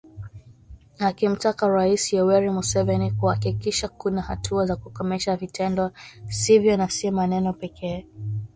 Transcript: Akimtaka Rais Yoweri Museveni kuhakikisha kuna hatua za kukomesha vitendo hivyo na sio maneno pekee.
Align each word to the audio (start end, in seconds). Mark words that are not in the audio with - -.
Akimtaka 1.07 1.67
Rais 1.69 2.13
Yoweri 2.13 2.49
Museveni 2.57 3.11
kuhakikisha 3.11 3.87
kuna 3.87 4.21
hatua 4.21 4.65
za 4.65 4.75
kukomesha 4.75 5.35
vitendo 5.35 5.91
hivyo 6.47 6.77
na 6.77 6.89
sio 6.89 7.11
maneno 7.11 7.53
pekee. 7.53 8.07